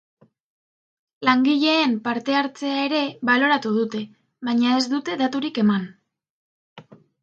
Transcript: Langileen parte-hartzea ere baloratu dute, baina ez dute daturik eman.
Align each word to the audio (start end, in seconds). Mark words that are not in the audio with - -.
Langileen 1.29 1.93
parte-hartzea 2.09 2.81
ere 2.87 3.03
baloratu 3.31 3.77
dute, 3.79 4.05
baina 4.51 4.77
ez 4.83 4.85
dute 4.99 5.23
daturik 5.27 5.65
eman. 5.69 5.91